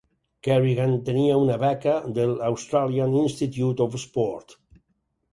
[0.45, 4.57] Carrigan tenia una beca de l'Australian Institute of Sport.